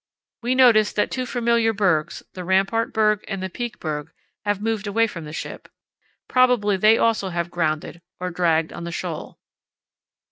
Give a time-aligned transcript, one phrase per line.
[0.41, 4.11] We notice that two familiar bergs, the Rampart Berg and the Peak Berg,
[4.45, 5.69] have moved away from the ship.
[6.27, 9.37] Probably they also have grounded or dragged on the shoal."